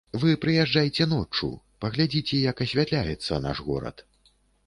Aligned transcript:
Вы 0.21 0.29
прыязджайце 0.43 1.05
ноччу, 1.11 1.49
паглядзіце, 1.85 2.39
як 2.51 2.65
асвятляецца 2.67 3.41
наш 3.47 3.57
горад. 3.67 3.97